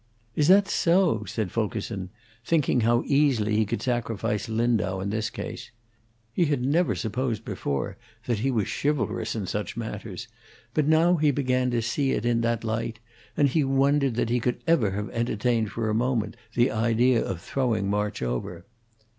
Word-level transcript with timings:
"Is 0.35 0.47
that 0.47 0.67
so?" 0.67 1.25
said 1.25 1.51
Fulkerson, 1.51 2.09
thinking 2.43 2.81
how 2.81 3.03
easily 3.05 3.55
he 3.55 3.67
could 3.67 3.83
sacrifice 3.83 4.49
Lindau 4.49 4.99
in 4.99 5.11
this 5.11 5.29
case. 5.29 5.69
He 6.33 6.45
had 6.45 6.65
never 6.65 6.95
supposed 6.95 7.45
before 7.45 7.97
that 8.25 8.39
he 8.39 8.49
was 8.49 8.65
chivalrous 8.67 9.35
in 9.35 9.45
such 9.45 9.77
matters, 9.77 10.27
but 10.73 10.85
he 10.85 10.89
now 10.89 11.13
began 11.13 11.69
to 11.69 11.83
see 11.83 12.13
it 12.13 12.25
in 12.25 12.41
that 12.41 12.63
light, 12.63 12.99
and 13.37 13.49
he 13.49 13.63
wondered 13.63 14.15
that 14.15 14.31
he 14.31 14.39
could 14.39 14.63
ever 14.65 14.89
have 14.89 15.11
entertained 15.11 15.69
for 15.69 15.87
a 15.87 15.93
moment 15.93 16.35
the 16.55 16.71
idea 16.71 17.23
of 17.23 17.39
throwing 17.39 17.87
March 17.87 18.23
over. 18.23 18.65